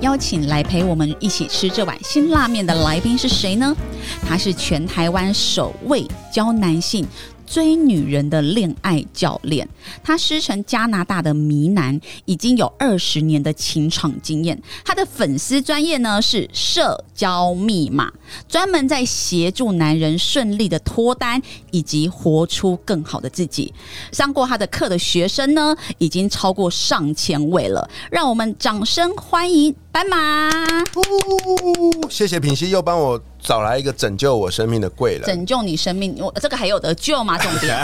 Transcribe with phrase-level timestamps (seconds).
[0.00, 3.74] 邀请来陪我们一起吃这碗辛辣面的来宾是谁呢？
[4.26, 7.06] 他是全台湾首位教男性
[7.48, 9.66] 追女人的恋爱教练，
[10.04, 14.60] 他师承加拿大的迷男，已经有二十年的情场经验。
[14.84, 18.12] 他的粉丝专业呢是社交密码，
[18.48, 23.72] 专门在协助男人顺利的脱单以及活出更好的自己。
[24.12, 27.88] 上过他的课的学生呢，已经超过上千位了。
[28.10, 30.50] 让我们掌声欢迎斑马，
[32.10, 35.22] 谢谢品熙又帮我找来一个拯救我生命的贵人。
[35.22, 36.14] 拯救你生命。
[36.18, 37.38] 我这个还有得救吗？
[37.38, 37.74] 重点，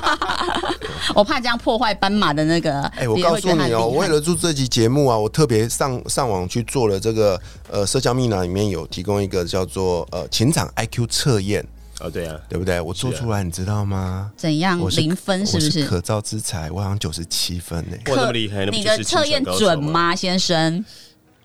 [1.16, 2.82] 我怕这样破坏斑马的那个。
[2.88, 11.66] 哎、我告诉你哦，为了做这集节目啊，我特别上上网去做了这个呃社交密码里面有提供一个叫做呃情场 IQ 测验，
[12.00, 12.78] 哦，对啊，对不对？
[12.78, 14.30] 我做出来，你知道吗？
[14.36, 15.86] 怎样零分是不是？
[15.86, 17.96] 可造之才，我好像九十七分呢。
[18.08, 19.82] 哇，那么厉害，你的测验准？
[19.82, 20.84] 吗，先生？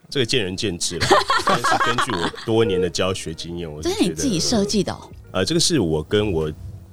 [0.09, 1.07] 这个见仁见智了，
[1.45, 6.51] 但是根据我多年的教学经验，我觉得这是你自己设计的、哦，呃，这个是我跟我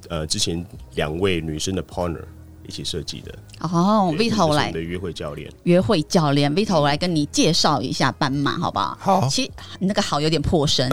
[0.09, 0.65] 呃之前
[0.95, 2.25] 两位女生的 partner
[2.67, 3.33] 一起设计的。
[3.61, 5.49] 哦，Vito 来的约会教练。
[5.63, 8.99] 约会教练，Vito 我来跟你介绍一下斑马，好不好？
[9.01, 10.91] 好其实你那个好有点破声。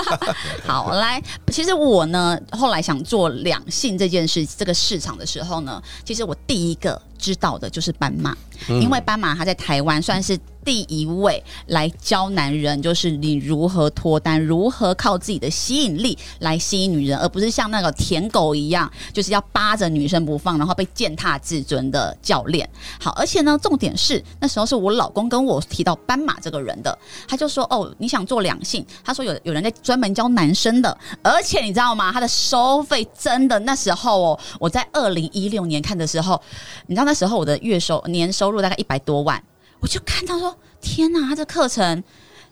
[0.66, 8.36] 好，来，其实我呢，后来想做两性这件事，这个市场的时候呢，其实我第一个知道的就是斑马，
[8.68, 22.68] 因为斑马他在台湾算是第一位来教男人，就是你如何脱单，如何靠自己的吸引力来吸引女人，而不是像那个舔狗一样，就是要扒着女生不放，然后被践踏自尊的教练。
[23.00, 26.96] 好，而且呢，重点是那时候是我老公跟我提到斑马这个人的，
[27.28, 32.10] 他就说：“哦，你想做两性？”他说有有人在专门教男生的，而且你知道吗？
[32.12, 36.40] 他的收费真的那时候哦，我在二零一六年看的时候，
[36.86, 39.44] 你知道那那时候我的月收年收入大概一百多万，
[39.80, 42.02] 我就看到说：“天哪，他这课程。”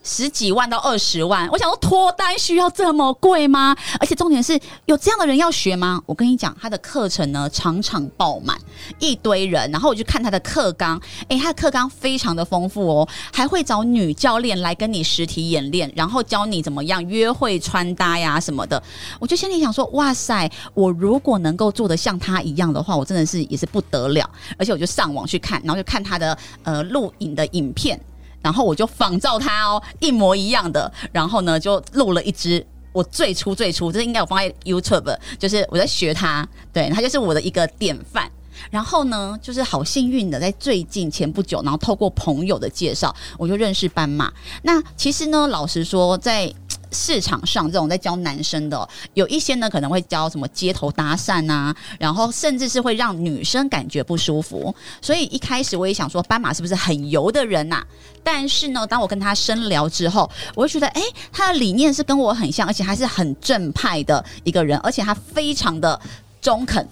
[0.02, 3.76] 十几万到二十万，我想说脱单需要这么贵吗？
[3.98, 6.02] 而且重点是有这样的人要学吗？
[6.06, 8.58] 我跟你讲，他的课程呢场场爆满，
[8.98, 18.82] 一堆人，然后我就看他的课纲，诶，他的课纲非常的丰富哦，还会找女教练来跟你实体演练，然后教你怎么样约会穿搭呀什么的。
[19.18, 24.28] 我就心里想说，哇塞，我如果能够做的像他一样的话，我真的是也是不得了。
[24.56, 28.00] 而且我就上网去看，然后就看他的呃录影的影片。
[28.42, 32.66] 然后我就仿照他哦，一模一样的，然后呢就录了一支。
[32.92, 38.30] 我最初最初，这应该我放在 YouTube，就是我在学他，对他就是我的一个典范。
[38.70, 44.32] 然后呢，就是好幸运的，在最近前不久，然后透过朋友的介绍，我就认识斑马。
[44.62, 46.52] 那其实呢，老实说，在
[46.92, 54.74] 市场上这种在教男生的、有一些呢可能会教什么街头搭讪啊，然后甚至是会让女生感觉不舒服。
[55.00, 57.84] 所以一开始我也想说，斑马是不是很油的人呐、
[58.22, 61.02] 但是呢，当我跟他深聊之后，我会觉得，哎、
[61.32, 65.98] 他的理念是跟我很像，而且还是很正派的一个人，而且他非常的
[66.40, 66.86] 中肯。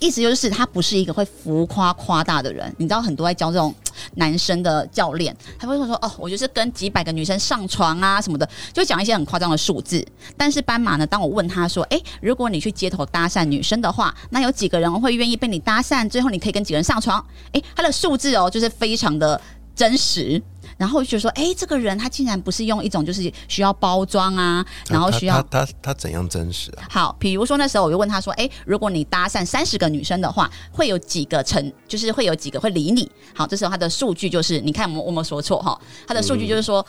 [0.00, 3.74] 意思就是他不是一个会浮夸夸大的人，你知道很多在教这种
[4.14, 10.04] 男生的教练，他会说哦，我就是跟几百个女生上床啊什么的，就讲一些很夸张的数字。
[10.36, 16.08] 但是斑马呢，当我问他说，诶，如果你去街头搭讪女生的话，那有几个人会愿意被你搭讪？
[16.08, 17.24] 最后你可以跟几个人上床？
[17.52, 19.40] 诶，他的数字哦，就是非常的
[19.74, 20.42] 真实。
[20.76, 26.86] 然后就说，哎，这个人他竟然不是用一种就是需要包装啊，然后需要他他他他怎样真实啊？
[26.90, 36.84] 好，比如说那时候我就问他说：“哎、如果你搭讪三十个女生的话，会有几个成，就是会有几个会理你？”好，这时候他的数据就是，你看我们我们说错哈，他的数据就是说。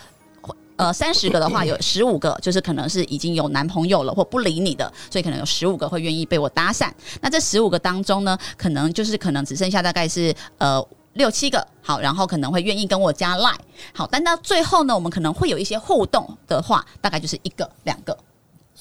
[0.78, 6.88] 呃，三十个的话， 有十五个就是可能是已经有男朋友了或不理你的，所以可能有十五个会愿意被我搭讪。
[7.20, 10.80] 那这十五个当中呢，可能就是可能只剩下大概是呃
[11.18, 13.56] 六七个，好，然后可能会愿意跟我加 line，
[13.94, 18.18] 好，但到最后呢，我们可能会有一些互动的话，大概就是一个两个，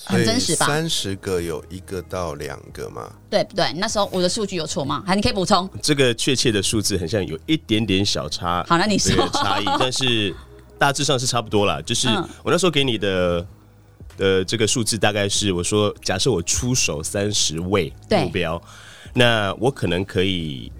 [0.04, 0.66] 很真实吧？
[0.66, 3.10] 三十个有一个到两个吗？
[3.30, 3.72] 对不对？
[3.74, 5.02] 那时候我的数据有错吗？
[5.06, 5.68] 还你可以补充。
[5.82, 10.34] 这个确切的数字很像有一点点小差，好，那你说这个差异， 但是
[10.78, 11.80] 大致上是差不多啦。
[11.82, 13.46] 就是嗯我那时候给你的
[14.18, 18.60] 呃这个数字大概是我说，假设我出手三十位目标，
[19.14, 20.70] 那我可能可以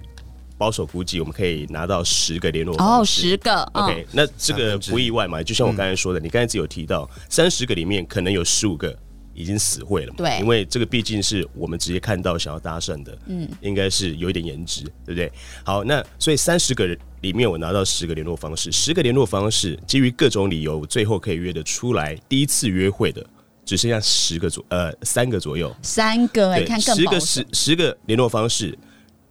[0.57, 3.21] 保守估计，我们可以拿到十个联络哦，方式。
[3.21, 5.41] 十个，嗯 OK，那这个不意外嘛？
[5.43, 8.97] 就像我刚才说的，你刚才只有提到三十个里面可能有十五个
[9.33, 10.15] 已经死会了嘛？
[10.17, 15.31] 对因为这个毕竟是我们直接看到想要搭讪的，嗯，应该是有一点颜值，对不对？
[15.63, 23.25] 好，那所以三十个人里面我拿到十个联络方式，十个联络方式基于各种理由，最后可以约得出来第一次约会的。
[23.63, 28.73] 只剩下十个左呃三个左右，三个，哎，对，看更十个十十个联络方式，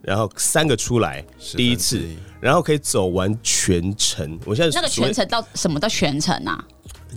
[0.06, 1.22] 然后三个出来
[1.56, 2.00] 第一次
[2.40, 4.38] 然后可以走完全程。
[4.44, 6.64] 我现在那个全程到什么叫全程啊？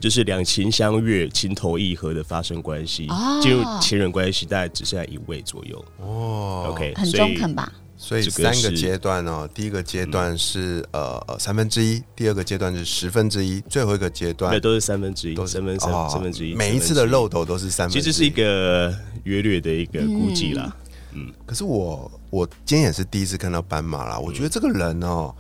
[0.02, 5.86] 就是两情相悦、情投意合的发生关系，哦进入情人关系大概只剩下一位左右。
[5.98, 7.72] 哦 OK，很中肯吧？
[7.98, 18.02] 所以三个阶段哦，第一个阶段是呃呃三分之一，第二个阶段是十分之一，最后一个阶段对都是三分之一，都是三分三哦三分之一，每一次的三分之漏斗都是三分之一。
[18.02, 18.96] 其实是一个
[19.26, 20.74] 约略的一个估计啦。
[21.12, 25.34] 嗯可是我我今天也是第一次看到斑马啦，我觉得这个人哦，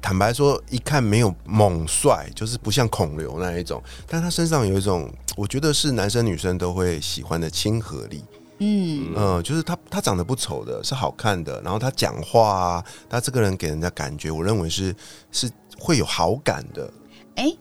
[0.00, 8.24] 坦白说，一看没有猛帅，就是不像孔刘那一种，但他身上有一种，我觉得是男生女生都会喜欢的亲和力。
[8.58, 14.94] 嗯，嗯，就是他他长得不丑的，是好看的，然后他讲话啊，他这个人给人家感觉，我认为是
[15.30, 16.92] 是会有好感的。
[17.36, 17.56] 哎。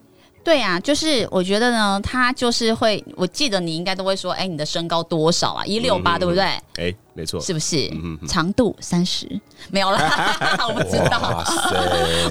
[0.47, 5.65] 对啊，就是我觉得呢，他就是会，我记得你应该都会说，哎，你的身高多少啊？
[5.65, 6.41] 一六八，对不对？
[6.77, 7.89] 哎，没错，是不是？
[7.91, 9.27] 嗯嗯长度三十，
[9.71, 11.43] 没有啦， 我不知道。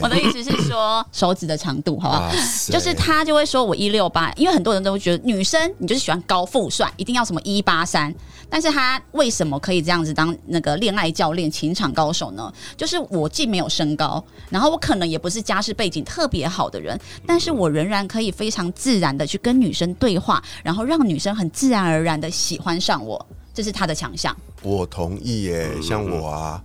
[0.00, 2.32] 我的意思是说手指的长度，好不好？
[2.70, 8.14] 就是他就会说我一六八，因为很多人都会觉得女生你就是喜欢高富帅，一定要什么一八三。
[8.48, 12.52] 但是他为什么可以这样子当那个恋爱教练、情场高手呢？
[12.76, 24.34] 就是我既没有身高，然后我可能也不是家世背景特别好的人，但是我仍然可以非常自然的去跟女生对话，然后让女生很自然而然的喜欢上我，这是他的强项。
[24.62, 26.62] 我同意耶，像我啊，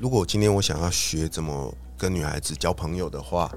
[0.00, 3.50] 如果今天我想要学怎么跟女孩子交朋友的话，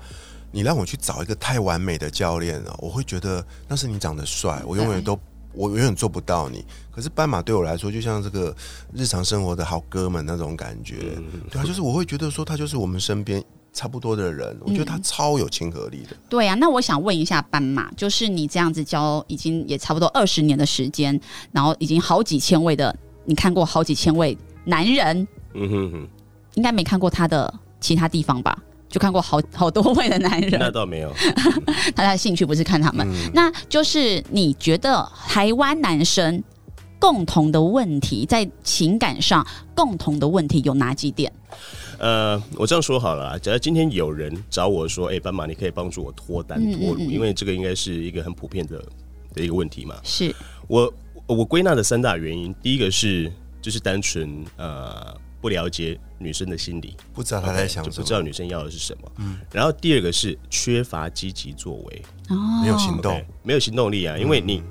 [0.51, 5.17] 你让我去找一个太完美的教练啊，我会觉得那是你长得帅，我永远都
[5.53, 6.63] 我永远做不到你。
[6.91, 8.55] 可是斑马对我来说，就像这个
[8.93, 11.17] 日常生活的好哥们那种感觉，
[11.49, 16.15] 对啊，就是我会觉得说他就是我们身边差不多的人，我觉得他超有亲和力的。
[16.27, 21.19] 对啊、那我想问一下斑马，就是你这样子教已经也差不多二十年的时间，
[21.51, 22.93] 然后已经好几千位的，
[23.23, 26.07] 你看过好几千位男人，嗯哼哼，
[26.55, 28.61] 应该没看过他的其他地方吧？
[28.91, 31.11] 就看过好 好多位的男人那，倒没有。
[31.95, 36.43] 他的兴趣不是看他们，那就是你觉得台湾男生
[36.99, 41.31] 共同的问题，在情感上共同的问题有哪几点？
[41.97, 48.83] 呃，我这样说好了啊，假如今天有人找我说，哎、斑马，你可以帮助我脱单嗯脱乳，嗯嗯因为这个应该是一个很普遍的
[49.33, 49.95] 的一个问题嘛。
[50.03, 50.35] 是
[50.67, 50.93] 我
[51.27, 59.11] 我归纳的三大原因，第一个是就是单纯呃不了解女生的心理，不知道她在想什么，不知道女生要的是什么。
[59.17, 62.61] 嗯，然后第二个是缺乏积极作为，哦。
[62.61, 63.13] 没有行动。
[63.13, 64.63] 对，没有行动力啊，因为你。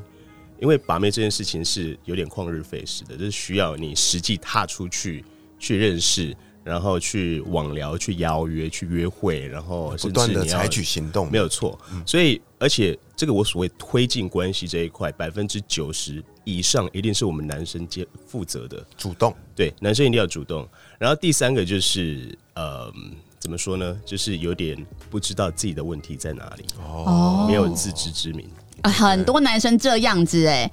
[0.63, 5.25] 因为把妹这件事情是有点旷日费时的，就是需要你实际踏出去
[5.59, 11.81] 去认识，然后去网聊、去邀约、去约会，然后不甚至你要断的采取行动，没有错。
[12.05, 18.85] 所以，而且这个我所谓推进关系这一块，百分之九十以上一定是我们男生接负责的。
[18.97, 19.35] 主动。
[19.55, 20.67] 对，男生一定要主动。
[20.99, 22.93] 然后第三个就是，呃，
[23.39, 23.97] 怎么说呢？
[24.05, 24.77] 就是有点
[25.11, 28.49] 不知道自己的问题在哪里，哦没有自知之明。
[28.83, 30.71] 啊很多男生这样子哎、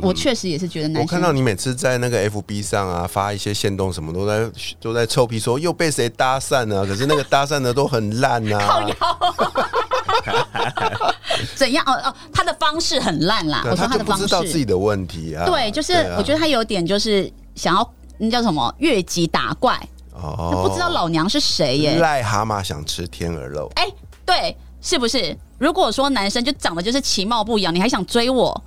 [0.00, 4.50] 我确实也是觉得男生我看到你每次在那个 FB 上啊发一些线动，什么都在
[4.80, 8.90] 都在臭屁说又被谁搭讪啊，可是那个搭讪的都很烂靠啊。
[10.26, 11.14] 腰，
[11.56, 11.84] 怎样？
[11.86, 13.62] 哦哦，他的方式很烂啦。
[13.64, 15.44] 我说他的方式知道自己，的问题啊。
[15.46, 19.74] 对，就是啊我觉得他有点就是想要那叫什么越级打怪，
[20.12, 22.00] 哦他不知道老娘是谁耶。
[22.02, 23.86] 癞蛤蟆想吃天鹅肉，哎，
[24.26, 25.36] 对，是不是？
[25.58, 28.62] 如果说男生就长得就是其貌不扬，你还想追我，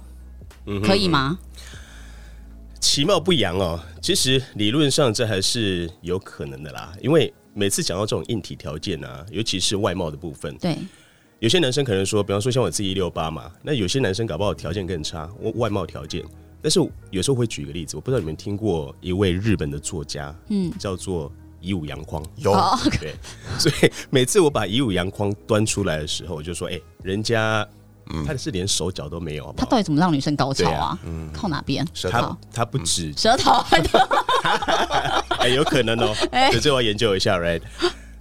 [0.68, 1.38] 嗯可以吗？
[2.80, 6.92] 其貌不扬哦，其实理论上这还是有可能的啦。
[7.02, 10.78] 因为每次讲到这种硬体条件啊，尤其是外貌的部分，对，
[11.44, 16.24] 有些男生可能说，比方说像我自己一六八嘛，那有些男生搞不好条件更差，我外貌条件。
[16.62, 16.80] 但是
[17.12, 22.24] 有时候会举一个例子，我不知道你们听过一位日本的作家，嗯，叫做以武扬匡。
[22.38, 23.14] 有哦，对，
[23.60, 27.68] 所以每次我把以武扬匡端出来的时候，我就说：“哎、人家
[28.26, 30.98] 他是连手脚都没有，好好他到底怎么让女生高潮对啊？
[31.34, 31.86] 靠哪边？
[31.94, 33.52] 舌头他不止，舌头。
[35.40, 37.62] 哎、有可能哦、 哎对，这我要研究一下，right？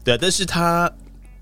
[0.02, 0.90] 对啊，但是他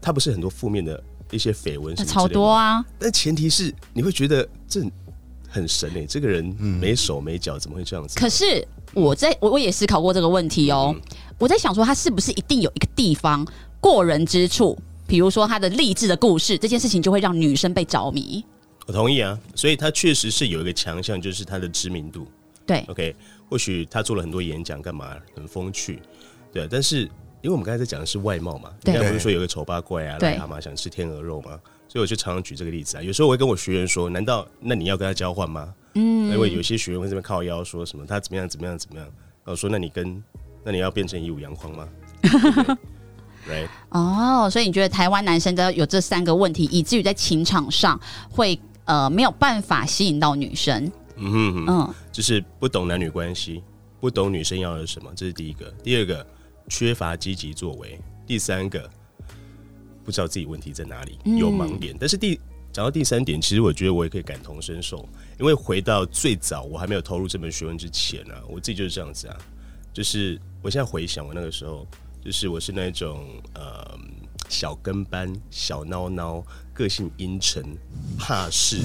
[0.02, 2.84] 他不是很多负面的一些绯闻超多啊！
[2.98, 4.82] 但前提是你会觉得这
[5.48, 8.18] 很神哎、这个人没手没脚，怎么会这样子？
[8.18, 10.94] 可是我在我我也思考过这个问题哦。
[10.94, 11.02] 嗯
[11.40, 13.46] 我在想说，他是不是一定有一个地方
[13.80, 14.78] 过人之处？
[15.06, 18.44] 比如说他的励志的故事，这件事情就会让女生被着迷。
[18.86, 22.26] 我同意啊，所以他确实是有一个强项，就是他的知名度。
[22.66, 23.16] 对，OK，
[23.48, 26.02] 或许他做了很多演讲，干嘛很风趣，
[26.52, 26.68] 对啊。
[26.70, 27.10] 但是
[27.42, 33.02] 因为我们刚才在讲的是外貌嘛，对不是说有个丑八怪啊，对癞蛤蟆想吃天鹅肉嘛，所以我就常常举这个例子啊。
[33.02, 35.72] 有时候我会跟我学员说，难道那你要跟他交换吗？
[35.94, 39.06] 嗯，因为有些学员会这边靠腰说什么他怎么样怎么样怎么样，
[39.44, 40.22] 然后说那你跟
[40.62, 41.88] 那你要变成一武扬匡吗？
[43.46, 43.66] 对？
[43.88, 47.98] 哦，所以你觉得台湾男生都有这三个问题，以至于在情场上
[48.30, 50.92] 会呃没有办法吸引到女生。
[51.16, 51.64] 嗯哼哼。
[51.68, 53.62] 嗯，就是不懂男女关系，
[53.98, 55.72] 不懂女生要的是什么，这是第一个。
[55.82, 56.24] 第二个，
[56.70, 58.00] 缺乏积极作为。
[58.26, 58.88] 第三个，
[60.04, 61.94] 不知道自己问题在哪里，有盲点。
[62.00, 62.40] 但是第
[62.72, 65.06] 讲到第三点，其实我觉得我也可以感同身受，
[65.38, 69.36] 因为回到最早我还没有投入这门学问之前啊，我自己就是这样子啊，
[69.92, 71.84] 就是我现在回想我那个时候，
[72.24, 73.98] 就是我是那种呃
[74.48, 77.64] 小跟班、小孬孬，个性阴沉、
[78.16, 78.78] 怕事，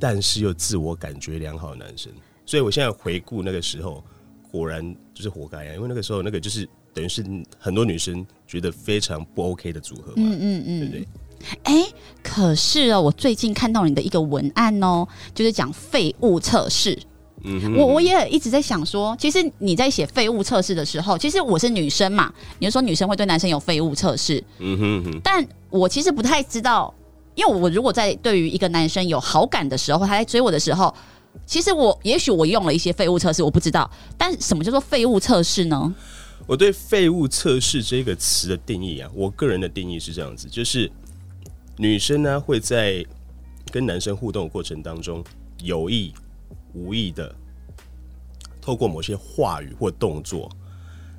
[0.00, 2.12] 但是又自我感觉良好的男生。
[2.44, 4.02] 所以我现在回顾那个时候，
[4.50, 5.74] 果然就是活该啊！
[5.74, 7.24] 因为那个时候那个就是等于是
[7.58, 11.08] 很多女生觉得非常不 OK 的组合嘛，嗯嗯嗯，对不对？
[11.62, 11.86] 哎、
[12.22, 16.98] 可是哦，我最近看到你的一个文案哦，就是讲废物测试。
[17.44, 26.92] 嗯，我我也一直在想说，其实你在写废物测试的时候，其实我是女生嘛，你就说女生会对男生有废物测试，嗯哼哼，但我其实不太知道，
[27.36, 30.92] 因为我如果在对于一个男生有好感的时候，他在追我的时候，
[31.46, 35.94] 其实我也许我用了一些废物测试，我不知道，但什么叫做废物测试呢？
[36.48, 40.90] 我对“废物测试”这个词的定义啊，我个人的定义是这样子，就是
[41.76, 43.04] 女生呢会在
[43.70, 45.22] 跟男生互动的过程当中，
[45.62, 46.14] 有意
[46.72, 47.34] 无意的
[48.62, 50.50] 透过某些话语或动作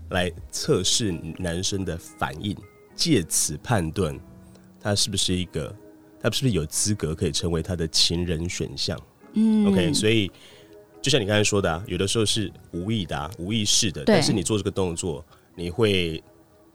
[0.09, 2.57] 来测试男生的反应，
[2.95, 4.19] 借此判断
[4.81, 5.71] 他是不是一个，
[6.19, 8.99] 他是不是有资格可以成为他的情人选项。
[9.33, 10.31] 嗯，OK，所以
[11.01, 15.23] 就像你刚才说的、啊，有的时候是无意的、啊、无意识的，但是你做这个动作，
[15.55, 16.21] 你会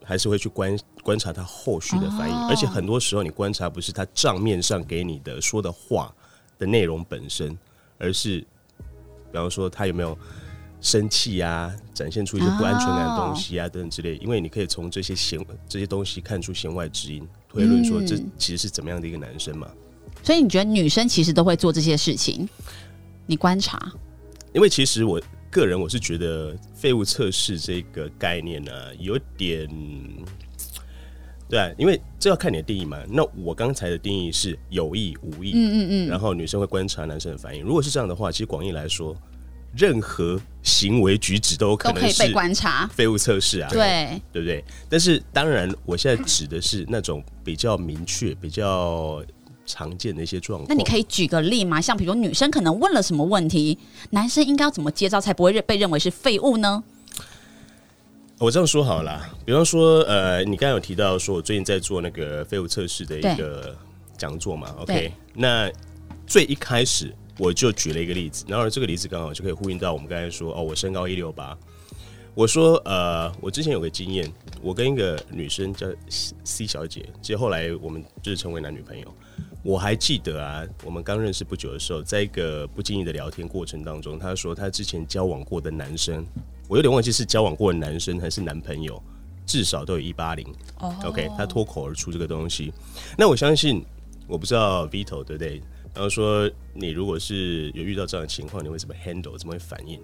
[0.03, 6.13] 还是会去观观察他后续的反应，哦而且很多时候你观察不是他账面上给你的说的话
[6.57, 7.55] 的内容本身，
[7.99, 8.39] 而是
[9.31, 10.17] 比方说他有没有
[10.81, 15.39] 生气啊，展现出一些不安全感的东西啊、等等之类，因为你可以从这些弦
[15.69, 19.69] 这些东西看出弦外之音，推论说这嗯其实是怎么样的一个男生嘛。
[20.23, 22.49] 所以你觉得女生其实都会做这些事情？
[23.27, 23.91] 你观察，
[24.55, 25.21] 因为其实我
[25.51, 29.69] 个人我是觉得废物测试这个概念呢、有点，
[31.49, 32.97] 对啊，因为这要看你的定义嘛。
[33.09, 37.63] 那我刚才的定义是有意无意，嗯嗯嗯，然后女生会观察男生的反应。
[37.65, 39.13] 如果是这样的话，其实广义来说，
[39.75, 42.87] 任何行为举止都有可能被观察。
[42.87, 44.63] 废物测试啊，对，对不对？
[44.89, 49.21] 但是当然，我现在指的是那种比较明确、比较
[49.65, 50.67] 常见的一些状况。
[50.69, 51.81] 那你可以举个例吗？
[51.81, 53.77] 像比如女生可能问了什么问题，
[54.11, 56.83] 男生应该要怎么接招才不会认被认为是废物呢？
[58.37, 63.73] 我这样说好了，比方说，呃，你刚刚有提到说，我最近在做那个废物测试的一个
[64.17, 65.09] 讲座嘛，OK？
[65.33, 65.71] 那
[66.27, 71.57] 最一开始我就举了一个例子，然后这个例子刚好就可以呼应到我们刚才说，哦，我身高一六八，
[72.35, 74.29] 我说，呃，我之前有个经验，
[74.61, 79.07] 我跟一个女生叫 C 小姐，其实后来我们就是成为男女朋友。
[79.63, 86.25] 我还记得啊，我们刚认识不久的时候，在一个不经意的聊天过程当中，她说她之前交往过的男生，
[86.67, 89.01] 我有点忘记是交往过的男生还是男朋友，
[89.45, 90.45] 至少都有一八零。
[91.05, 92.73] OK，她脱口而出这个东西，
[93.17, 93.81] 那我相信，
[94.27, 95.61] 我不知道 Vito 对不对？
[95.93, 99.97] 然后说你如果是有遇到这样的情况，你会怎么 handle，怎么会反应？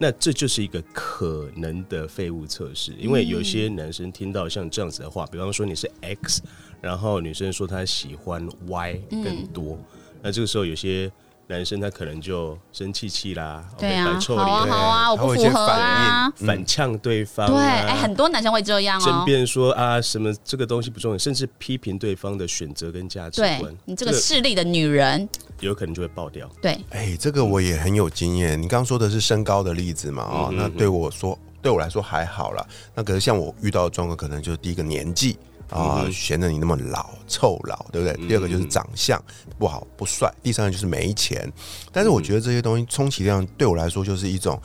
[0.00, 6.40] 那这就是一个可能的废物测试，因为有些男生听到像这样子的话，比方说你是 X，
[6.80, 9.76] 然后女生说她喜欢 Y 更多，
[10.22, 11.10] 那这个时候有些
[11.50, 16.30] 男生他可能就生气气啦，对啊，摆臭好啊，脸，好啊，我他会有一些不符合啊。
[16.36, 19.04] 反呛对方、啊，对，哎、很多男生会这样哦。
[19.04, 25.26] 争辩说啊什么这个东西不重要，甚至批评对方的选择跟价值对观，你这个势利的女人，
[25.60, 26.46] 有可能就会爆掉。
[26.60, 28.60] 对，哎，这个我也很有经验。
[28.60, 30.24] 你刚刚说的是身高的例子嘛？
[30.24, 32.62] 哦，那对我说对我来说还好啦。
[32.94, 35.38] 那可是像我遇到的状况，可能就是第一个年纪
[35.70, 38.26] 啊，嫌得你那么老臭老，对不对？
[38.28, 39.22] 第二个就是长相
[39.58, 41.50] 不好不帅，第三个就是没钱。
[41.92, 44.60] 但是我觉得这些东西充其量对我来说就是一种。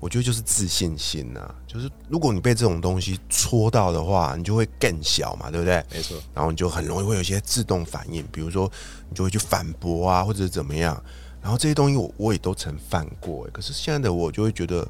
[0.00, 5.84] 我觉得就是自信心呐，就是如果你被这种东西戳到的话，你就会更小嘛，对不对？
[5.90, 6.16] 没错。
[6.32, 8.70] 然后你就很容易会有一些自动反应，比如说
[9.10, 11.02] 你就会去反驳啊，或者怎么样。
[11.42, 14.86] 然后这些东西我我也都曾犯过，可是现在的我就会觉得，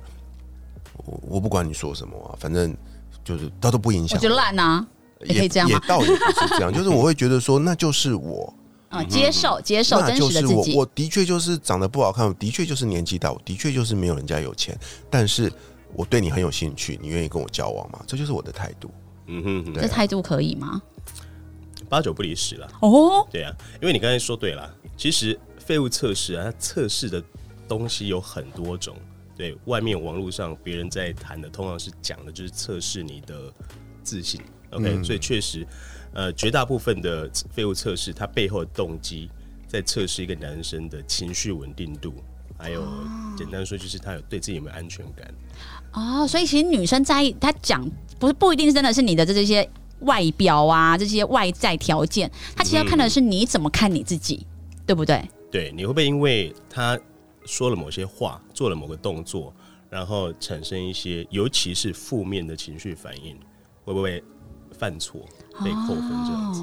[0.96, 2.76] 我我不管你说什么啊，反正
[3.24, 4.14] 就是它都不影响。
[4.14, 4.86] 我觉得烂啊，
[5.24, 5.80] 也可以这样吗？
[5.80, 8.52] 也倒也不是这样，就是我会觉得说，那就是我。
[8.88, 10.74] 啊，接受接受真实的自己。
[10.74, 14.74] 我的确就是长得不好看，我的确就是年纪大，我的确就是没有人家有钱。
[15.10, 15.52] 但是
[15.92, 18.02] 我对你很有兴趣，你愿意跟我交往吗？
[18.06, 18.90] 这就是我的态度。
[19.26, 20.80] 嗯哼，这态度可以吗？
[21.86, 22.66] 八九不离十了。
[22.80, 27.22] 哦，对啊，因为你刚才说对了，其实废物测试啊，它测试的
[27.68, 28.96] 东西有很多种。
[29.36, 33.52] 对外面网络上别人在谈的，通常是讲的就是测试你的
[34.02, 34.40] 自信。
[34.70, 35.66] OK，所以确实。
[36.14, 39.30] 呃，绝大部分的废物测试，它背后的动机
[39.68, 42.14] 在测试一个男生的情绪稳定度，
[42.56, 42.82] 还有
[43.36, 45.32] 简单说就是他有对自己有没有安全感。
[45.92, 49.68] 哦，所以其实女生在意，她讲不是不一定真的是你的这这些
[50.00, 54.46] 外表啊，这些外在条件，她其实要看的是你怎么看你自己，
[54.86, 55.22] 对不对？
[55.52, 56.98] 对，你会不会因为他
[57.44, 59.54] 说了某些话，做了某个动作，
[59.90, 63.36] 然后产生一些尤其是负面的情绪反应？
[63.84, 64.22] 会不会
[64.78, 65.20] 犯错？
[65.64, 66.62] 被扣分这样子，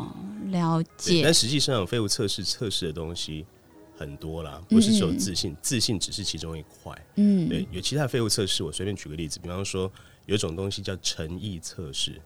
[0.52, 1.22] 了解。
[1.22, 3.46] 但实际上，废物测试测试的东西
[3.98, 7.06] 很多啦，不是只有自信，自信只是其中一块。
[7.16, 8.64] 嗯，对，有其他废物测试。
[8.64, 9.92] 我随便举个例子，比方说，
[10.28, 12.22] 有一种东西叫诚意测试。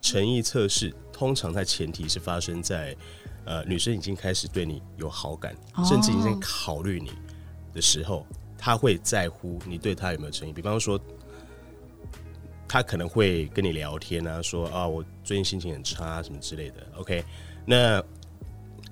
[0.00, 2.96] 诚意测试通常在前提是发生在
[3.44, 7.12] 呃女生已经开始对你有好感，甚至已经考虑你
[7.72, 8.26] 的时候，
[8.58, 10.52] 她会在乎你对她有没有诚意。
[10.52, 11.00] 比方说。
[12.72, 16.76] 他可能会跟你聊天啊，说啊，我最近心情很差什么之类的。
[16.96, 17.22] OK，
[17.66, 18.02] 那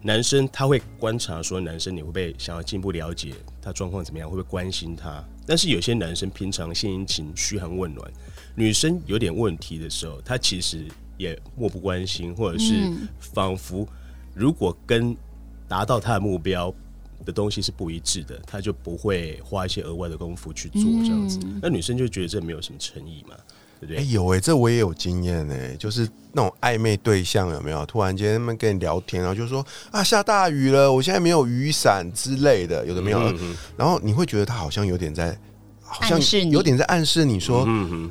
[0.03, 5.25] 男生他会观察说，男生你会不会想要进一步了解他状况怎么样，会不会关心他？
[5.47, 8.07] 但是有些男生平常心情嘘寒问暖，
[8.55, 10.85] 女生有点问题的时候，他其实
[11.17, 12.75] 也漠不关心，或者是
[13.19, 13.89] 仿佛
[14.35, 15.17] 如果跟
[15.67, 16.71] 达到他的目标
[17.25, 21.41] 的东西是不一致的，他就不会花一些额外的功夫去做这样子。
[21.63, 23.35] 那女生就觉得这没有什么诚意嘛。
[23.97, 27.85] 哎有哎，这我也有经验哎，就是那种暧昧对象有没有？
[27.87, 33.21] 突然间他们跟你聊天，然后就说啊下大雨了，我现在没有雨伞之类的，有的没有。
[33.77, 35.37] 然后你会觉得他好像有点在，
[35.83, 37.65] 好像有点在暗示你说，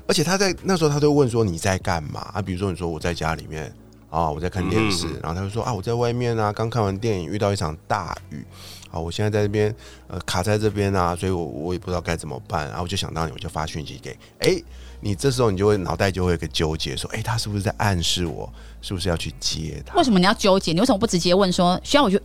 [0.08, 2.42] 而且他在那时候他就问说你在干嘛啊？
[2.42, 3.72] 比如说你说我在家里面
[4.10, 8.46] 啊，我在看电视，然后他就说啊我在外面啊，刚看完电影遇到一场大雨。
[8.92, 9.76] 好，我现在在这边，
[10.08, 14.60] 呃，卡在这边啊，所以我我也不知道该怎么办，然后我就想到你，我就发讯息给，哎，
[15.00, 19.96] 你这时候你就会脑袋就会有个纠结，说，哎，他是不是在暗示我，是不是要去接他？
[19.96, 20.74] 为什么你要纠结？
[20.74, 22.20] 你为什么不直接问说，需要我去，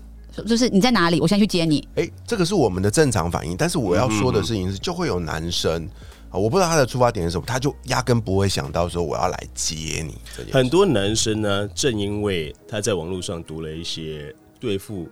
[0.47, 1.21] 就是你在哪里？
[1.21, 1.87] 我现在去接你。
[1.97, 5.87] 哎，这个是我们的正常反应，但是我要说的事情是，就会有男生
[6.35, 10.17] 啊，我不知道他的出发点是什么，他就压根不会想到说我要来接你。
[10.53, 15.09] 很多男生呢，正因为他在网络上读了一些对付。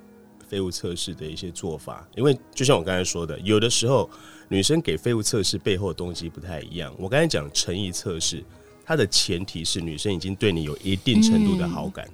[0.49, 4.11] 废物测试的一些做法，因为就像我刚才说的，有的时候
[4.49, 6.95] 女生给废物测试背后的东西不太一样。
[6.99, 8.45] 我刚才讲诚意测试，
[8.85, 12.07] 它的前提是女生已经对你有一定程度的好感，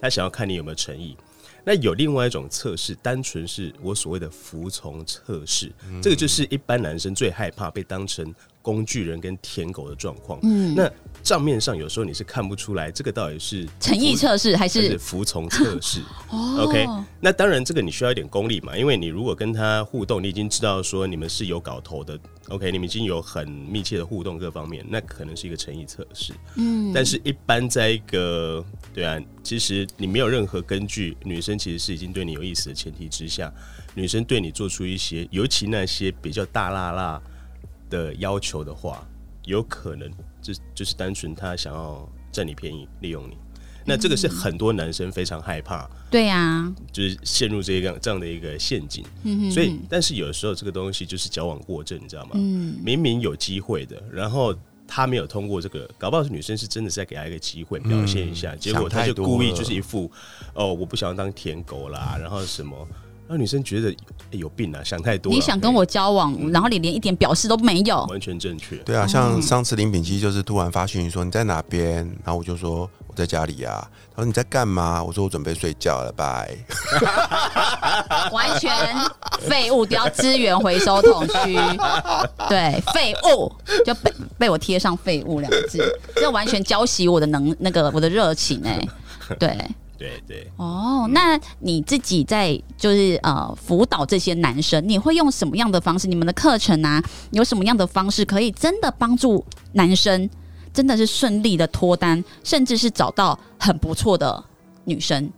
[0.00, 1.16] 她想要看你有没有诚意。
[1.62, 5.70] 那有另外一种测试，单纯是我所谓的服从测试，
[6.02, 8.34] 这个就是一般男生最害怕被当成。
[8.64, 10.90] 工具人跟舔狗的状况，嗯，那
[11.22, 16.00] 账面上有时候你是看不出来这个到底是诚意测试还是服从测试。
[16.58, 16.86] OK，
[17.20, 22.18] 那当然这个你需要一点功力嘛，因为你如果跟他互动，你已经知道说你们是有搞头的。
[22.48, 26.32] OK，你们已经有很密切的互动各方面，那可能是一个诚意测试。
[26.56, 33.52] 嗯，但是一般在一个对啊，其实你没有任何根据，女生其实是已经对你有意思的前提之下，
[33.94, 37.20] 女生对你做出一些，尤其那些比较大辣辣。
[37.94, 39.06] 的要求的话，
[39.44, 40.10] 有可能
[40.42, 43.36] 就就是单纯他想要占你便宜，利用你。
[43.86, 49.04] 那这个是很多男生非常害怕，对呀，就是陷入这个这样的一个陷阱。
[49.22, 52.30] 嗯所以，但是有时候这个东西就是矫枉过正，你知道吗？
[52.32, 54.54] 嗯，明明有机会的，然后
[54.88, 60.10] 他没有通过这个，搞不好是女生是真的是在给他一个机会表现一下，结果他就故意就是一副
[60.54, 62.88] 哦，我不想要当舔狗啦，然后什么。
[63.26, 63.96] 让女生觉得、欸
[64.38, 65.32] 有病啊，想太多。
[65.32, 68.76] 你想跟我交往，然后你连一点表示都没有，完全正确。
[68.78, 73.88] 对啊，像上次林炳基就是突然发讯息说你在哪边，然后我就说我在家里啊。
[74.16, 75.02] 他说你在干嘛？
[75.02, 76.50] 我说我准备睡觉了，拜。
[78.32, 78.72] 完全
[79.40, 81.56] 废物，丢资源回收桶区。
[82.48, 83.52] 对，废物
[83.84, 85.78] 就被被我贴上“废物”两个字，
[86.16, 88.84] 这完全浇熄我的能那个我的热情哎、
[89.38, 89.56] 对，
[90.04, 96.06] 对对，哦，那你自己在就是呃辅导这些男生，你会用什么样的方式？
[96.06, 100.28] 你们的课程啊，有什么样的方式可以真的帮助男生，
[100.72, 104.44] 真的是顺利的脱单，甚至是找到很不错的
[104.84, 105.32] 女生？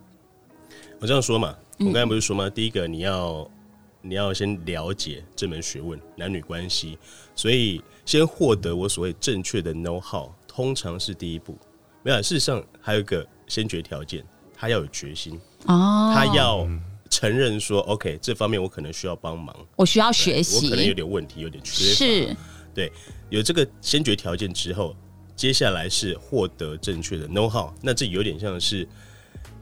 [1.00, 2.50] 我这样说嘛，嗯我刚才不是说吗？
[2.50, 3.48] 第一个你要
[4.02, 6.98] 你要先了解这门学问男女关系，
[7.34, 11.56] 所以先获得我所谓正确的 know how，通常是第一步。
[12.02, 14.24] 没有，事实上还有一个先决条件，
[14.56, 16.66] 他要有决心，哦，他要
[17.10, 21.94] 承认说，OK，这方面我可能需要帮忙，我需要学习我可能有，点问题，有点缺乏。
[21.94, 22.36] 是
[22.74, 22.92] 对，
[23.30, 24.94] 有这个先决条件之后，
[25.34, 27.72] 接下来是获得正确的 know how。
[27.80, 28.86] 那这有点像是，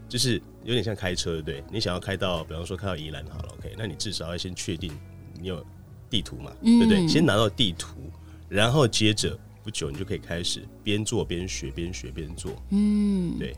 [0.09, 1.63] 就是有点像开车，对不对？
[1.71, 4.91] 你想要开到，比方说开到宜兰好了，OK，那你至少要先确定
[5.39, 5.65] 你有
[6.09, 7.07] 地图嘛，对不对？
[7.07, 8.11] 先拿到地图，
[8.49, 12.51] 然后接着不久你就可以开始边做边学，边学边做。
[12.71, 13.55] 嗯，对，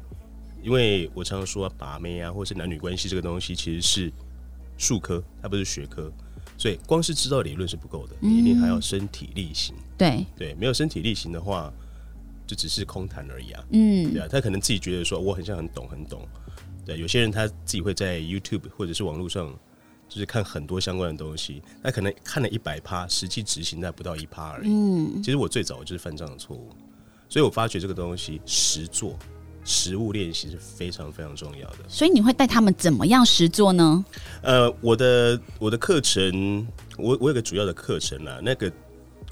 [0.67, 4.11] 因为我常常说、啊、把妹啊，或是男女关系这个东西，其实是
[4.77, 6.11] 术科，它不是学科。
[6.57, 9.73] 所以光是知道理论是不够的，你一定还要身体力行。
[9.97, 11.71] 对，对，没有身体力行的话，
[12.45, 13.63] 就只是空谈而已啊。
[13.71, 16.27] 嗯对啊，他可能自己觉得说我很像很懂很懂。
[16.85, 19.57] 对，有些人他自己会在 YouTube 或者是网络上，
[20.09, 24.67] 就是看很多相关的东西，那可能看了一百趴，实际执行在不到一趴而已。
[24.69, 26.71] 嗯，其实我最早就是犯这样的错误，
[27.29, 29.17] 所以我发觉这个东西实做、
[29.67, 31.77] 实物练习是非常非常重要的。
[31.89, 34.03] 所以你会带他们怎么样实做呢？
[34.41, 36.65] 呃，我的我的课程，
[36.97, 38.71] 我我有个主要的课程啊，那个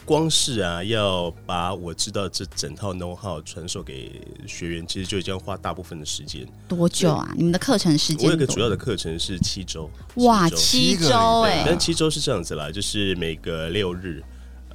[0.03, 6.45] 光是啊，要把我知道这整套 know how 传授给学员，其实就已经要花大部分的时间。
[6.67, 7.33] 多久啊？
[7.37, 8.27] 你们的课程时间多？
[8.27, 14.21] 我有个主要的课程是七周，哇，七周哎、但七周是这样子啦，就是每个六日，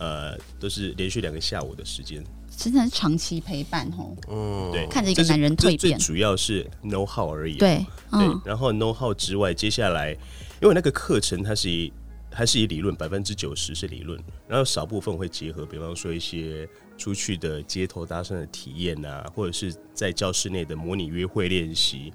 [0.00, 2.24] 呃，都是连续两个下午的时间。
[2.56, 4.16] 真的是长期陪伴哦。
[4.28, 7.56] 嗯，对，看着一个男人蜕变最主要是 know how 而已。
[7.56, 10.12] 对，对嗯，，然后 know how 之外，接下来
[10.60, 11.92] 因为那个课程它是以
[12.32, 22.12] 还是以理论，百分之九十是理论，然后少部分会结合，比方说一些出去的街头搭讪的体验啊，或者是在教室内的模拟约会练习，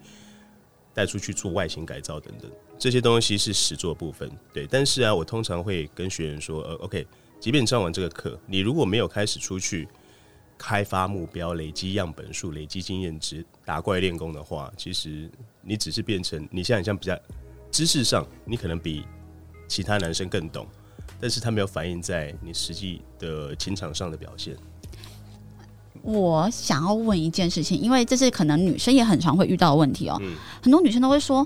[0.94, 4.30] 带出去做外形改造等等，这些东西是实作部分。
[4.54, 7.06] 对，但是啊，我通常会跟学员说，呃，OK，
[7.46, 9.88] 即便上完这个课，你如果没有开始出去。
[10.58, 15.30] 开发目标、累积样本数、累积经验值、打怪练功的话，其实
[15.62, 17.16] 你只是变成你现在很像比较
[17.70, 19.06] 知识上，你可能比
[19.68, 20.66] 其他男生更懂，
[21.20, 24.56] 但是他没有反映在你实际的情场上的表现。
[26.02, 30.18] 我想要问一件事情，因为这是可能女生也很常会遇到的问题哦。
[30.24, 31.46] 嗯很多女生都会说，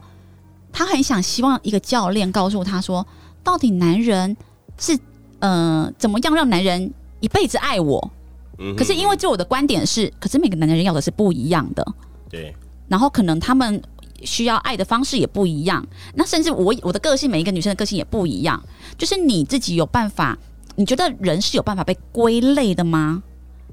[0.72, 3.06] 她很想希望一个教练告诉她说，
[3.44, 4.38] 到底男人
[4.78, 4.98] 是
[5.40, 8.12] 呃怎么样让男人一辈子爱我？
[8.58, 11.86] 嗯，可是因为就我的观点是，可是每个男人要的是不一样的，
[12.30, 12.54] 对
[12.88, 13.82] 然后可能他们
[14.24, 18.62] 需要爱的方式也不一样，那甚至我我的个性，每一个女生的个性也不一样，
[18.98, 20.38] 就是你自己有办法，
[20.76, 23.24] 你觉得人是有办法被归类的吗？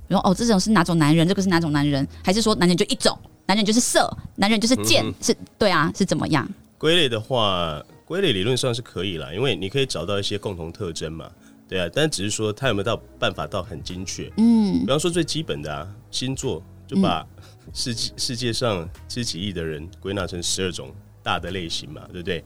[0.07, 6.49] 比如哦，这种是哪种男人，这个是哪种男人，还是说男人就一种，男人就是色，男人就是贱，嗯是对啊，是怎么样？
[6.79, 11.29] 归类的话，归类理论上是可以啦，因为你可以找到一些共同特征嘛。
[11.69, 14.31] 对啊，但只是说他有没有到办法到很精确。
[14.37, 17.27] 嗯比方说最基本的啊，星座就把
[17.73, 20.91] 世界世界上十几亿的人归纳成十二种
[21.23, 22.45] 大的类型嘛，对不对？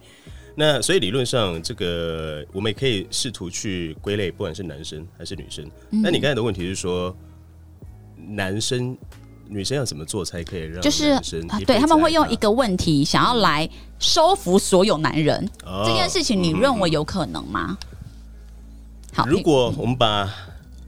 [0.57, 5.65] 那所以理论上，这个我们也可以试图去归类，不管是男生还是女生。
[5.91, 7.15] 那、你刚才的问题是说，
[8.17, 8.97] 男生、
[9.47, 11.19] 女生要怎么做才可以让就是
[11.67, 17.79] 对他们会用一个问题想要来收服所有男人，哦这件事情你认为有可能吗？
[19.13, 20.33] 好，如果我们把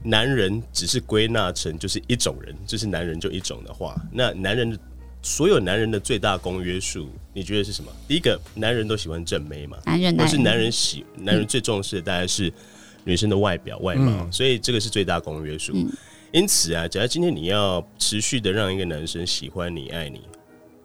[0.03, 4.77] 男人只是归纳成就是一种人，就是男人就一种的话，那男人的
[5.21, 7.91] 所有男人的最大公约数，你觉得是什么？
[8.07, 12.51] 第一个，男人都喜欢正妹嘛，男人男或是男人喜男人最重视的大概是
[13.05, 15.73] 女生的外表外貌，所以这个是最大公约数。
[16.31, 20.21] 因此啊，假如今天你要持续的让一个男生喜欢你、爱你，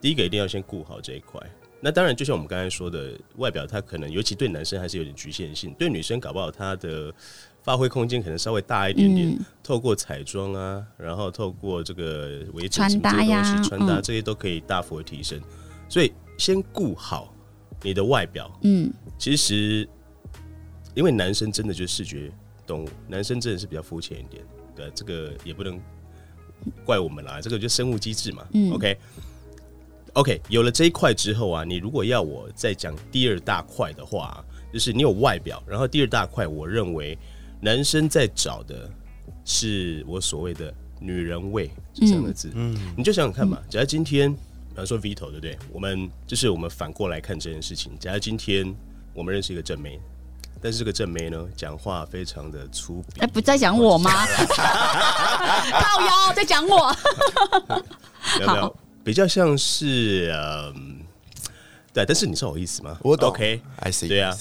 [0.00, 1.40] 第一个一定要先顾好这一块。
[1.80, 7.14] 那当然，就像我们刚才说的，外表它可能，尤其对男生还是有点局限性，对女生搞不好它的
[7.62, 9.28] 发挥空间可能稍微大一点点。
[9.28, 15.38] 嗯透过彩妆啊，然后透过这个围穿整什么这些东西，穿搭嗯这些都可以大幅的提升。
[15.90, 17.34] 所以先顾好
[17.82, 19.86] 你的外表，嗯，其实
[20.94, 22.32] 因为男生真的就是视觉
[22.66, 24.42] 动物，男生真的是比较肤浅一点，
[24.74, 25.78] 对，这个也不能
[26.82, 28.46] 怪我们啦，这个就生物机制嘛。
[28.54, 28.96] 嗯 OK
[30.14, 37.16] OK，有了这一块之后啊，你如果要我再讲第二大块的话，就是你有外表，然后第二大块，我认为
[37.60, 38.90] 男生在找的
[39.44, 42.50] 是我所谓的女人味这三个字。
[42.54, 45.58] 嗯，你就想想看嘛，假如今天，比方说 Vito 对不对？
[45.72, 47.96] 我们就是我们反过来看这件事情。
[47.98, 48.74] 假如今天
[49.14, 50.00] 我们认识一个正妹，
[50.60, 54.10] 但是这个正妹呢，讲话非常的粗鄙，哎，不在讲我吗？
[55.70, 56.94] 靠腰在讲我，
[58.38, 58.76] 没有没有好，
[59.08, 60.98] 比较像是嗯，
[61.94, 62.98] 对，但是你知道我意思吗？
[63.02, 63.30] 我懂。
[63.30, 64.36] OK，I see，对啊。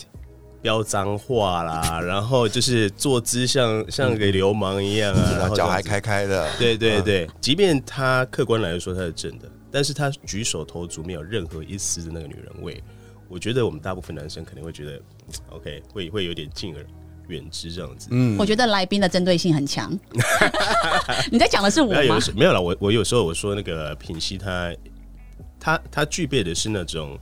[0.62, 12.84] 飙脏话啦，然后就是坐姿像像个流氓一样啊，然然后脚还开开的，对对对，即便他客观来说他是正的，但是他举手投足没有任何一丝的那个女人味。
[13.30, 16.86] 我觉得我们大部分男生肯定会觉得嗯，OK，会会有点敬而
[17.28, 18.08] 远之这样子。
[18.12, 19.92] 嗯我觉得来宾的针对性很强。
[21.32, 24.74] 你在讲的是我吗没有了，我我有时候我说那个品熙他
[25.60, 27.18] 他他具备的是那种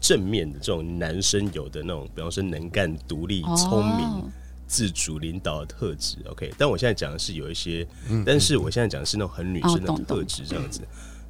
[0.00, 4.30] 正面的这种男生有的那种，比方说能干、独立、聪明、哦
[4.66, 6.50] 自主领导的特质，OK。
[6.56, 7.86] 但我现在讲的是有一些，
[8.24, 10.80] 但是我现在讲的是那种很女生的特质，这样子。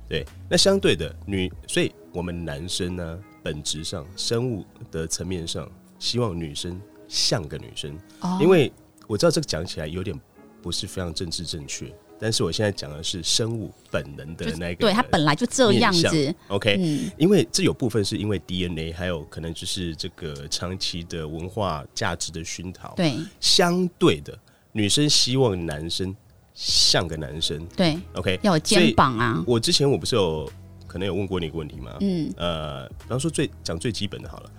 [0.08, 6.80] 对，那相对的女，所以我们男生呢，本质上生物的层面上，希望女生
[7.14, 8.36] 像个女生，哦。
[8.40, 8.72] 因为
[9.06, 10.18] 我知道这个讲起来有点
[10.60, 17.10] 不是非常政治正确，但是我现在讲的是生物本能的那个，对它本来就这样子，OK，、嗯。
[17.16, 23.14] 因为这有部分是因为 DNA，还有可能就是这个长期的文化价值的熏陶。，对。
[23.38, 24.36] 相对的，
[24.72, 26.14] 女生希望男生
[26.52, 27.64] 像个男生。
[27.76, 30.50] 对，OK，要有肩膀啊，我之前我不是有
[30.86, 31.96] 可能有问过你一个问题吗？
[32.00, 34.50] 嗯，呃，比方说最讲最基本的好了，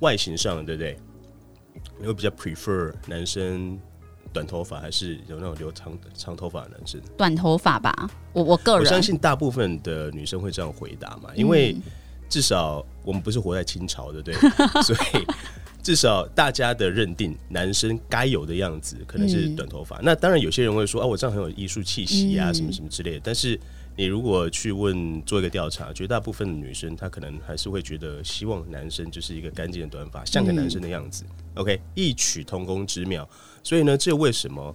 [0.00, 0.98] 外形上对不对？
[2.00, 3.78] 你会比较 prefer 男生
[4.32, 7.00] 短头发，还是有那种留长长头发的男生？
[7.16, 11.82] 短头发吧，我我个人我相信大部分的女生会这样回答嘛，因为嗯
[12.28, 14.34] 至少我们不是活在清朝，对不对？
[14.82, 15.26] 所以
[15.82, 20.00] 至少大家的认定，男生该有的样子可能是短头发。
[20.02, 23.20] 那当然，有些人会说啊，我这样很有艺术气息啊，嗯什么什么之类的。
[23.22, 23.58] 但是
[23.96, 31.24] 你如果去问做一个调查，绝大部分的女生她可能还是会觉得，希望男生就是一个干净的短发，像个男生的样子。
[31.54, 33.28] OK，异曲同工之妙。
[33.62, 34.74] 所以呢，这为什么？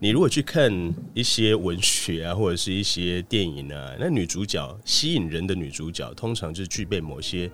[0.00, 0.72] 你如果去看
[1.12, 7.50] 一些文学啊，或者是一些电影啊，那女主角吸引人的女主角，通常就是具备某些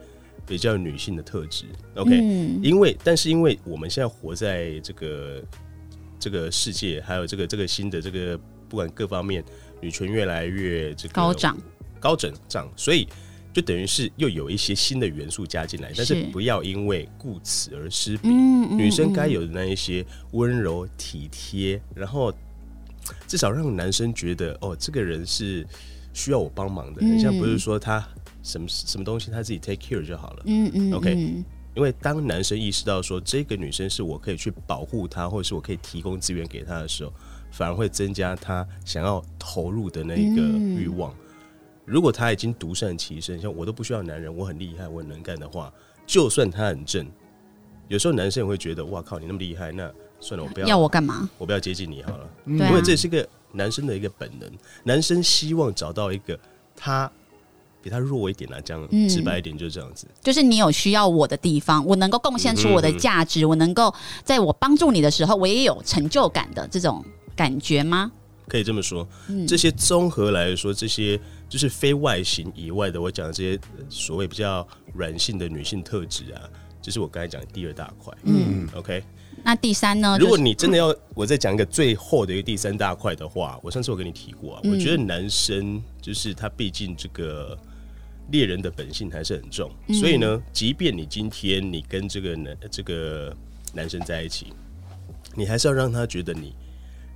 [0.46, 1.64] 比较女性的特质。
[1.94, 5.42] OK，、嗯因为但是因为我们现在活在这个
[6.20, 9.42] 这个世界，还有这个这个新的这个不管各方面，
[9.84, 11.54] 女权越来越这个高涨，
[12.00, 13.06] 高整涨，所以
[13.52, 18.28] 就等于是又有一些新的元素加进来，但是是不要因为顾此而失彼。
[18.30, 22.32] 女生该嗯有的那一些温柔体贴，然后
[23.28, 25.66] 至少让男生觉得哦，这个人是
[26.14, 28.02] 需要我帮忙的，很像不是说他
[28.42, 30.42] 什么什么东西他自己 take care 就好了。
[30.46, 31.44] 嗯嗯 OK 嗯
[31.76, 37.12] 因为当男生意识到说这个女生是我可以去保护她，或者是我可以提供资源给她的时候，
[37.56, 41.14] 反而会增加他想要投入的那一个嗯欲望。
[41.84, 45.72] 如果他已经独善其身，像我都不需要男人，我很厉害，我很能干的话，
[46.04, 47.06] 就算他很正，
[47.86, 49.88] 有时候男生也会觉得，哇靠，你那么厉害，那
[50.18, 51.30] 算了，我不要，要我干嘛？
[51.38, 54.50] 我不要接近你好了，因为这是个男生的一个本能，
[54.82, 56.36] 男生希望找到一个
[56.74, 57.08] 他
[57.80, 60.08] 比他弱一点啊，这样嗯直白一点就是这样子。
[60.22, 67.04] 就是你有需要我的地方，我能够贡献出我的价值，我能够在我帮助你的时候，我也有成就感的这种
[67.36, 68.12] 感觉吗？
[68.46, 71.18] 可以这么说，嗯这些综合来说，这些
[71.48, 76.42] 就是非外形以外的，我讲的这些呃所谓比较软性的女性特质啊，
[76.82, 78.12] 就是我刚才讲的第二大块。
[78.24, 79.02] 嗯，OK，
[79.42, 80.18] 那第三呢？
[80.20, 87.58] 如果你真的要我再讲一个最后的一个第三大块的话，我上次我跟你提过啊，嗯我觉得男生就是他毕竟这个
[88.30, 93.34] 猎人的本性还是很重，嗯所以呢，即便你今天你跟这个男这个
[93.72, 94.52] 男生在一起，
[95.34, 96.54] 你还是要让他觉得你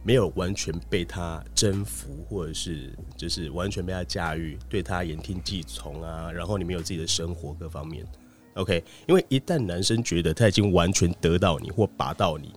[0.09, 8.07] 没有完全被他征服，或者是就是完全被他驾驭，对他言听计从啊，然后你们有自己的生活各方面。
[8.55, 12.55] OK，因为一旦男生觉得他已经完全得到你或拔到你，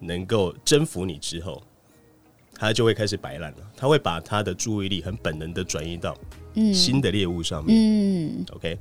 [0.00, 1.62] 能够征服你之后，
[2.52, 3.58] 他就会开始摆烂了。
[3.76, 6.18] 他会把他的注意力很本能的转移到
[6.74, 7.76] 新的猎物上面。
[7.78, 8.76] 嗯 OK，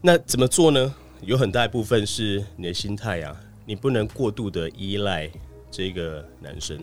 [0.00, 0.94] 那怎么做呢？
[1.22, 5.28] 有很大一部分是你的心态啊，你不能过度的依赖
[5.68, 6.78] 这个男生。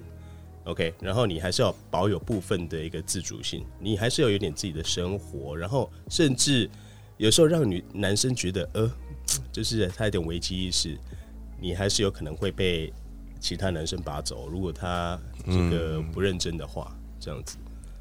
[0.66, 6.70] OK，然后你还是要保有部分的一个自主性，你还是要有点自己的生活，然后甚至
[7.18, 8.92] 有时候让女男生觉得，呃，
[9.52, 10.98] 就是他有点危机意识，
[11.60, 12.92] 你还是有可能会被
[13.40, 14.50] 其他男生拔走。
[14.50, 17.58] 如果他这个不认真的话，这样子。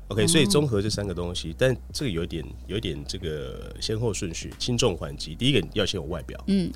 [0.09, 5.35] OK，所以综合这三个东西，但这个有点有点这个先后顺序，轻重缓急。
[5.35, 6.71] 第一个要先有外表，嗯，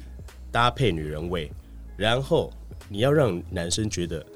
[0.51, 1.51] 搭配女人味，
[1.97, 2.51] 然后
[2.89, 4.29] 你要让男生觉得他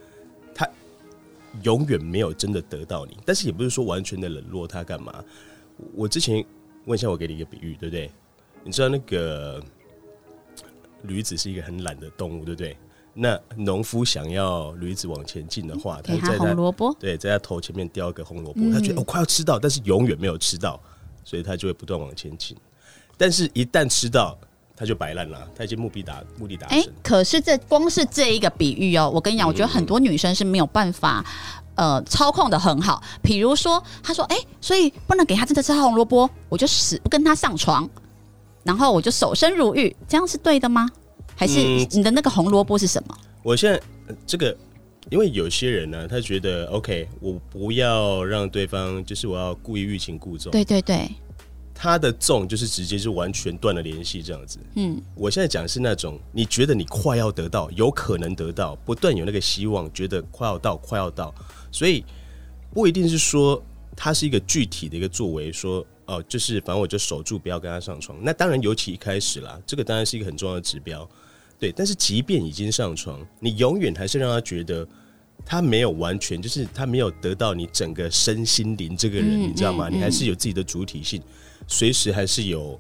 [1.63, 5.23] 永远没有真的得到你，但是也不是说完全的冷落他干嘛。
[5.95, 6.45] 我之前
[6.87, 8.11] 问一下，我给你一个比喻，对不对？
[8.65, 9.63] 你知道那个
[11.03, 12.77] 驴子是一个很懒的动物，对不对？
[13.15, 20.81] 那农夫想要驴子往前进的话，给他红萝卜，对，在他头前面叼一个红萝卜，他觉得我快要吃到，但是永远没有吃到，
[21.23, 22.57] 所以他就会不断往前进。
[23.19, 24.39] 但是，一旦吃到，
[24.77, 26.83] 他就摆烂了，他已经目的达目的达成。
[27.03, 31.25] 可是这光是这一个比喻哦，我跟你讲，我觉得很多女生是没有办法
[31.75, 33.03] 呃操控的很好。
[33.23, 37.89] 比如说，他说：“哎，所以不能给他真的吃红萝卜，我就死不跟他上床，
[38.65, 40.89] 然后我就守身如玉，这样是对的吗？”
[41.35, 41.59] 还是
[41.91, 43.17] 你的那个红萝卜是什么？
[43.43, 43.81] 我现在
[44.27, 44.57] 这个，
[45.11, 50.53] 因为有些人呢，他觉得 OK，我不要让对方，就是我要故意欲擒故纵。
[50.53, 51.11] 对对对，
[51.83, 54.57] 他的纵就是直接就完全断了联系这样子。
[54.77, 61.35] 嗯，我现在讲是那种你觉得你快要得到，有可能得到，不断有那个希望，觉得快要到，快要到，
[61.73, 62.05] 所以
[62.73, 63.61] 不一定是说
[63.97, 68.17] 他是一个具体的一个作为，说哦，就是反正我就守住，不要跟他上床。
[68.23, 71.09] 那当然，尤其一开始啦，这个当然是一个很重要的指标。
[71.59, 74.87] 对，但是即便已经上床，你永远还是让他觉得
[75.45, 79.89] 他没有完全，就是他没有得到你整个身心灵这个人，你知道吗？
[79.91, 81.21] 你还是有自己的主体性，
[81.67, 82.79] 随时还是有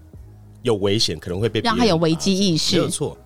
[0.62, 3.16] 有危险，可能会被让他有危机意识，没有错。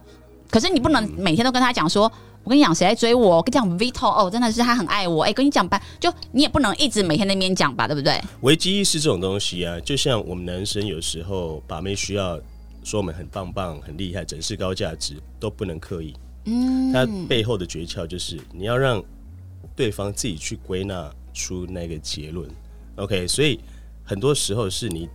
[0.51, 2.11] 可是你不能每天都跟他讲说，
[2.45, 8.21] 我跟你讲谁在追我，我跟你讲 Vito 哦，真的是他很爱我，哎，跟你讲吧，就你也不能一直每天那边讲吧，对不对？
[8.41, 12.41] 危机意识这种东西啊，就像我们男生有时候把妹需要。
[12.85, 16.15] 说我们很棒棒、很厉害，整是高价值，都不能刻意。
[16.45, 19.03] 嗯，它背后的诀窍就是你要让
[19.75, 22.49] 对方自己去归纳出那个结论。
[22.97, 23.61] OK，所以
[24.05, 25.09] 很多时候是你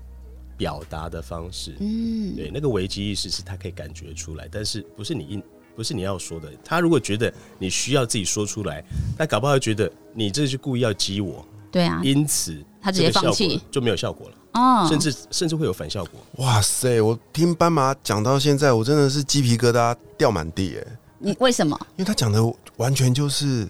[0.58, 1.76] 表达的方式。
[1.80, 5.44] 嗯，对，那个危机意识是他可以感觉出来，但是不是你应
[5.76, 6.52] 不是你要说的。
[6.64, 8.84] 他如果觉得你需要自己说出来，
[9.18, 11.46] 他搞不好觉得你这是故意要激我。
[11.72, 14.36] 对啊，因此他直接放弃就没有效果了。
[14.54, 16.20] 哦，甚至甚至会有反效果。
[16.44, 17.00] 哇塞！
[17.00, 20.98] 我听斑马讲到现在，我真的是鸡皮疙瘩掉满地哎。
[21.18, 21.80] 你为什么？
[21.96, 22.44] 因为他讲的
[22.76, 23.66] 完全就是，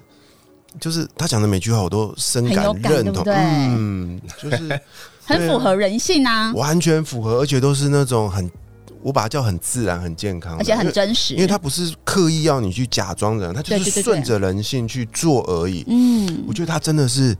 [0.79, 3.23] 就是他讲的每句话我都深感认同。
[3.27, 4.79] 嗯，就是
[5.25, 8.49] 很符合人性啊，完全符合，而且都是那种很，
[9.01, 11.33] 我把它叫很自然、很健康，而且很真实。
[11.35, 15.83] 因为他不是刻意要你去假装人，他就是顺着人性去做而已。
[15.87, 17.35] 嗯，我觉得他真的是。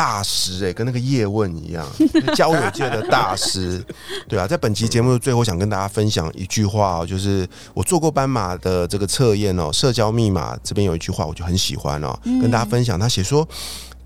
[0.00, 1.86] 大师哎，跟那个叶问一样，
[2.34, 3.84] 交友界的大师，
[4.26, 12.98] 对啊，在本期节目的最后，想跟大家分享一句话哦，就是我做过斑马的这个测验哦，社交密码这边有一句话，我就很喜欢哦，跟大家分享。
[12.98, 13.46] 他写说，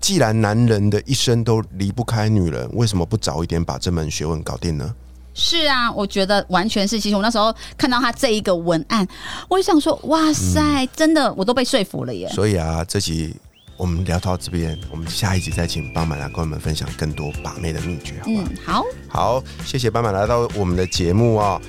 [0.01, 4.93] 既然男人的一生都离不开女人，为什么不早一点把这门学问搞定呢？
[5.33, 6.99] 是啊，我觉得完全是。
[6.99, 9.07] 其实我那时候看到他这一个文案，
[9.47, 12.27] 我就想说，哇塞，真的，我都被说服了耶。
[12.33, 13.33] 所以啊，这集。
[13.77, 18.43] 我们聊到这边，我们下一集再请斑马来跟我们分享更多把妹的秘诀，好不？
[18.63, 21.61] 好，好，谢谢斑马来到我们的节目哦。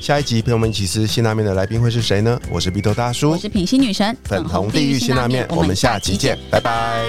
[0.00, 2.40] 下一集陪我们一起吃辛拉面的来宾会是谁呢？
[2.50, 7.04] 我是鼻头大叔，我是品心女神，粉红地狱辛拉面，我们下集见，拜拜。